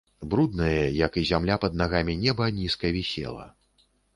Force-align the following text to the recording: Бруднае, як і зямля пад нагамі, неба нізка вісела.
Бруднае, 0.29 0.85
як 0.99 1.19
і 1.21 1.25
зямля 1.31 1.57
пад 1.65 1.77
нагамі, 1.83 2.17
неба 2.25 2.49
нізка 2.59 2.95
вісела. 2.99 3.47